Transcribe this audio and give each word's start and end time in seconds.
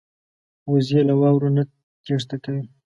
وزې 0.71 1.01
له 1.09 1.13
واورو 1.21 1.49
نه 1.55 1.63
تېښته 2.03 2.35
کوي 2.43 2.65